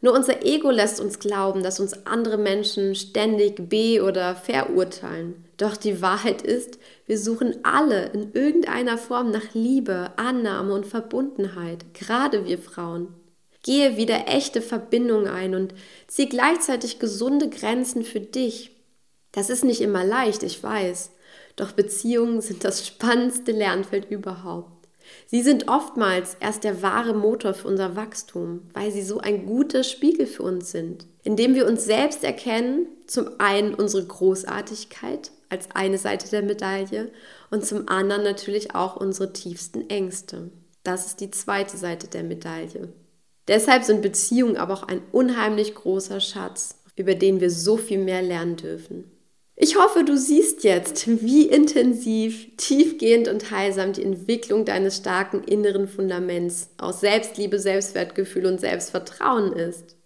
Nur 0.00 0.14
unser 0.14 0.44
Ego 0.44 0.70
lässt 0.70 1.00
uns 1.00 1.18
glauben, 1.18 1.62
dass 1.62 1.80
uns 1.80 2.06
andere 2.06 2.38
Menschen 2.38 2.94
ständig 2.94 3.68
be- 3.68 4.02
oder 4.02 4.36
verurteilen. 4.36 5.44
Doch 5.56 5.76
die 5.76 6.00
Wahrheit 6.02 6.42
ist, 6.42 6.78
wir 7.06 7.18
suchen 7.18 7.64
alle 7.64 8.10
in 8.10 8.32
irgendeiner 8.32 8.98
Form 8.98 9.30
nach 9.30 9.54
Liebe, 9.54 10.12
Annahme 10.16 10.74
und 10.74 10.86
Verbundenheit, 10.86 11.94
gerade 11.94 12.44
wir 12.44 12.58
Frauen. 12.58 13.08
Gehe 13.66 13.96
wieder 13.96 14.28
echte 14.28 14.62
Verbindung 14.62 15.26
ein 15.26 15.56
und 15.56 15.74
zieh 16.06 16.28
gleichzeitig 16.28 17.00
gesunde 17.00 17.50
Grenzen 17.50 18.04
für 18.04 18.20
dich. 18.20 18.70
Das 19.32 19.50
ist 19.50 19.64
nicht 19.64 19.80
immer 19.80 20.04
leicht, 20.04 20.44
ich 20.44 20.62
weiß, 20.62 21.10
doch 21.56 21.72
Beziehungen 21.72 22.40
sind 22.40 22.62
das 22.62 22.86
spannendste 22.86 23.50
Lernfeld 23.50 24.08
überhaupt. 24.08 24.86
Sie 25.26 25.42
sind 25.42 25.66
oftmals 25.66 26.36
erst 26.38 26.62
der 26.62 26.80
wahre 26.80 27.12
Motor 27.12 27.54
für 27.54 27.66
unser 27.66 27.96
Wachstum, 27.96 28.62
weil 28.72 28.92
sie 28.92 29.02
so 29.02 29.18
ein 29.18 29.46
guter 29.46 29.82
Spiegel 29.82 30.28
für 30.28 30.44
uns 30.44 30.70
sind, 30.70 31.04
indem 31.24 31.56
wir 31.56 31.66
uns 31.66 31.84
selbst 31.84 32.22
erkennen, 32.22 32.86
zum 33.08 33.30
einen 33.38 33.74
unsere 33.74 34.06
Großartigkeit 34.06 35.32
als 35.48 35.72
eine 35.74 35.98
Seite 35.98 36.30
der 36.30 36.42
Medaille 36.42 37.10
und 37.50 37.66
zum 37.66 37.88
anderen 37.88 38.22
natürlich 38.22 38.76
auch 38.76 38.94
unsere 38.94 39.32
tiefsten 39.32 39.90
Ängste. 39.90 40.52
Das 40.84 41.06
ist 41.06 41.20
die 41.20 41.32
zweite 41.32 41.76
Seite 41.76 42.06
der 42.06 42.22
Medaille. 42.22 42.92
Deshalb 43.48 43.84
sind 43.84 44.02
Beziehungen 44.02 44.56
aber 44.56 44.74
auch 44.74 44.82
ein 44.82 45.02
unheimlich 45.12 45.74
großer 45.74 46.20
Schatz, 46.20 46.76
über 46.96 47.14
den 47.14 47.40
wir 47.40 47.50
so 47.50 47.76
viel 47.76 47.98
mehr 47.98 48.22
lernen 48.22 48.56
dürfen. 48.56 49.04
Ich 49.58 49.76
hoffe, 49.78 50.04
du 50.04 50.18
siehst 50.18 50.64
jetzt, 50.64 51.06
wie 51.22 51.46
intensiv, 51.46 52.48
tiefgehend 52.58 53.28
und 53.28 53.50
heilsam 53.50 53.94
die 53.94 54.02
Entwicklung 54.02 54.66
deines 54.66 54.98
starken 54.98 55.44
inneren 55.44 55.88
Fundaments 55.88 56.68
aus 56.76 57.00
Selbstliebe, 57.00 57.58
Selbstwertgefühl 57.58 58.44
und 58.44 58.60
Selbstvertrauen 58.60 59.54
ist. 59.54 59.96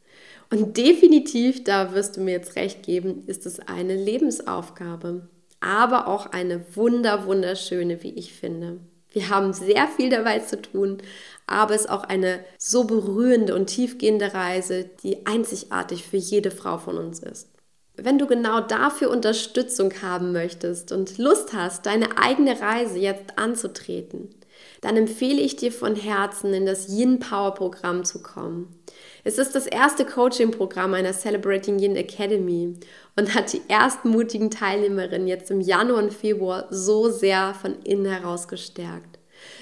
Und 0.51 0.77
definitiv, 0.77 1.65
da 1.65 1.95
wirst 1.95 2.17
du 2.17 2.21
mir 2.21 2.33
jetzt 2.33 2.55
recht 2.55 2.85
geben, 2.85 3.25
ist 3.27 3.45
es 3.45 3.59
eine 3.59 3.97
Lebensaufgabe, 3.97 5.29
aber 5.59 6.07
auch 6.07 6.27
eine 6.27 6.65
wunder, 6.77 7.27
wunderschöne, 7.27 8.05
wie 8.05 8.13
ich 8.13 8.33
finde. 8.33 8.79
Wir 9.13 9.29
haben 9.29 9.53
sehr 9.53 9.89
viel 9.89 10.11
dabei 10.11 10.39
zu 10.41 10.61
tun, 10.61 10.99
aber 11.47 11.75
es 11.75 11.83
ist 11.83 11.91
auch 11.91 12.05
eine 12.05 12.45
so 12.59 12.85
berührende 12.85 13.55
und 13.55 13.67
tiefgehende 13.67 14.35
Reise, 14.35 14.89
die 15.03 15.27
einzigartig 15.27 16.05
für 16.05 16.17
jede 16.17 16.51
Frau 16.51 16.79
von 16.79 16.97
uns 16.97 17.21
ist. 17.21 17.49
Wenn 17.97 18.19
du 18.19 18.27
genau 18.27 18.61
dafür 18.61 19.11
Unterstützung 19.11 19.93
haben 20.01 20.33
möchtest 20.33 20.93
und 20.93 21.19
Lust 21.19 21.53
hast, 21.53 21.87
deine 21.87 22.19
eigene 22.19 22.61
Reise 22.61 22.99
jetzt 22.99 23.37
anzutreten, 23.37 24.31
dann 24.81 24.97
empfehle 24.97 25.41
ich 25.41 25.57
dir 25.57 25.73
von 25.73 25.97
Herzen, 25.97 26.55
in 26.55 26.67
das 26.67 26.89
Yin 26.89 27.19
Power 27.19 27.55
Programm 27.55 28.05
zu 28.05 28.23
kommen. 28.23 28.75
Es 29.25 29.39
ist 29.39 29.55
das 29.55 29.67
erste 29.67 30.05
Coaching-Programm 30.05 30.95
einer 30.95 31.13
Celebrating 31.13 31.79
Yin 31.79 31.97
Academy 31.97 32.75
und 33.17 33.35
hat 33.35 33.53
die 33.53 33.63
ersten 33.69 34.11
mutigen 34.11 34.51
Teilnehmerinnen 34.51 35.29
jetzt 35.29 35.51
im 35.51 35.61
Januar 35.61 36.03
und 36.03 36.13
Februar 36.13 36.67
so 36.71 37.11
sehr 37.11 37.55
von 37.55 37.81
innen 37.83 38.07
heraus 38.07 38.49
gestärkt. 38.49 39.19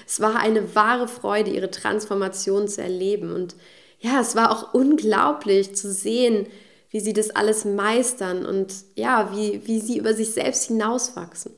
Es 0.07 0.19
war 0.19 0.37
eine 0.37 0.75
wahre 0.75 1.07
Freude, 1.07 1.51
ihre 1.51 1.71
Transformation 1.71 2.67
zu 2.67 2.81
erleben 2.81 3.33
und 3.33 3.55
ja, 3.99 4.21
es 4.21 4.35
war 4.35 4.51
auch 4.51 4.73
unglaublich 4.73 5.75
zu 5.75 5.91
sehen, 5.91 6.47
wie 6.89 6.99
sie 6.99 7.13
das 7.13 7.29
alles 7.31 7.65
meistern 7.65 8.45
und 8.45 8.73
ja, 8.95 9.29
wie, 9.35 9.61
wie 9.67 9.79
sie 9.79 9.97
über 9.97 10.13
sich 10.13 10.31
selbst 10.31 10.65
hinauswachsen. 10.65 11.53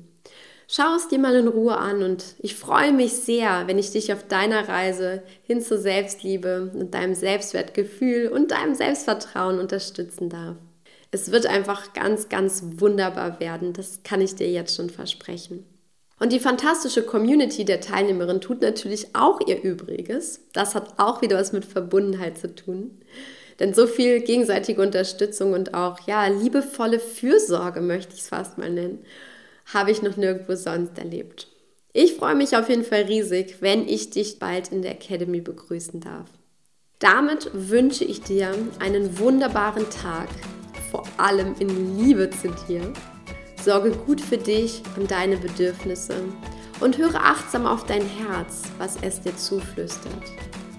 Schau 0.71 0.95
es 0.95 1.07
dir 1.07 1.17
mal 1.17 1.35
in 1.35 1.47
Ruhe 1.47 1.77
an 1.77 2.03
und 2.03 2.35
ich 2.37 2.53
freue 2.53 2.91
mich 2.91 3.13
sehr, 3.13 3.65
wenn 3.65 3.79
ich 3.79 3.91
dich 3.91 4.13
auf 4.13 4.27
deiner 4.27 4.67
Reise 4.67 5.23
hin 5.41 5.61
zur 5.61 5.79
Selbstliebe 5.79 6.71
und 6.75 6.93
deinem 6.93 7.15
Selbstwertgefühl 7.15 8.27
und 8.27 8.51
deinem 8.51 8.75
Selbstvertrauen 8.75 9.57
unterstützen 9.57 10.29
darf. 10.29 10.57
Es 11.09 11.31
wird 11.31 11.47
einfach 11.47 11.93
ganz, 11.93 12.29
ganz 12.29 12.61
wunderbar 12.77 13.39
werden. 13.39 13.73
Das 13.73 14.03
kann 14.03 14.21
ich 14.21 14.35
dir 14.35 14.51
jetzt 14.51 14.75
schon 14.75 14.91
versprechen. 14.91 15.65
Und 16.19 16.33
die 16.33 16.39
fantastische 16.39 17.03
Community 17.03 17.63
der 17.63 17.79
Teilnehmerin 17.79 18.41
tut 18.41 18.61
natürlich 18.61 19.15
auch 19.15 19.39
ihr 19.47 19.63
Übriges. 19.63 20.41
Das 20.51 20.75
hat 20.75 20.99
auch 20.99 21.21
wieder 21.21 21.37
was 21.37 21.53
mit 21.53 21.63
Verbundenheit 21.63 22.37
zu 22.37 22.53
tun. 22.53 22.99
Denn 23.59 23.73
so 23.73 23.87
viel 23.87 24.21
gegenseitige 24.21 24.81
Unterstützung 24.81 25.53
und 25.53 25.73
auch, 25.73 25.99
ja, 26.07 26.27
liebevolle 26.27 26.99
Fürsorge, 26.99 27.81
möchte 27.81 28.13
ich 28.13 28.21
es 28.21 28.29
fast 28.29 28.57
mal 28.57 28.69
nennen, 28.69 28.99
habe 29.65 29.91
ich 29.91 30.01
noch 30.01 30.17
nirgendwo 30.17 30.55
sonst 30.55 30.97
erlebt. 30.97 31.47
Ich 31.93 32.15
freue 32.15 32.35
mich 32.35 32.55
auf 32.55 32.69
jeden 32.69 32.83
Fall 32.83 33.03
riesig, 33.03 33.57
wenn 33.61 33.87
ich 33.87 34.09
dich 34.11 34.39
bald 34.39 34.71
in 34.71 34.81
der 34.81 34.91
Academy 34.91 35.41
begrüßen 35.41 35.99
darf. 35.99 36.29
Damit 36.99 37.49
wünsche 37.53 38.03
ich 38.03 38.21
dir 38.21 38.53
einen 38.79 39.19
wunderbaren 39.19 39.89
Tag 39.89 40.27
vor 40.91 41.07
allem 41.17 41.55
in 41.59 41.97
Liebe 41.97 42.29
zu 42.29 42.49
dir. 42.67 42.93
Sorge 43.69 43.91
gut 43.91 44.19
für 44.19 44.39
dich 44.39 44.81
und 44.97 45.11
deine 45.11 45.37
Bedürfnisse 45.37 46.23
und 46.79 46.97
höre 46.97 47.23
achtsam 47.23 47.67
auf 47.67 47.85
dein 47.85 48.01
Herz, 48.01 48.63
was 48.79 48.97
es 49.03 49.21
dir 49.21 49.37
zuflüstert. 49.37 50.23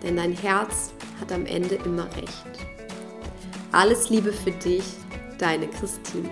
Denn 0.02 0.16
dein 0.16 0.32
Herz 0.32 0.92
hat 1.20 1.30
am 1.30 1.46
Ende 1.46 1.76
immer 1.76 2.06
recht. 2.16 2.66
Alles 3.70 4.10
Liebe 4.10 4.32
für 4.32 4.50
dich, 4.50 4.82
deine 5.38 5.68
Christine. 5.68 6.30